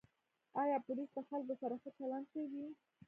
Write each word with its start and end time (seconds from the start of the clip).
آیا 0.61 0.77
پولیس 0.85 1.09
له 1.17 1.21
خلکو 1.29 1.53
سره 1.61 1.75
ښه 1.81 1.89
چلند 1.97 2.27
کوي؟ 2.33 2.65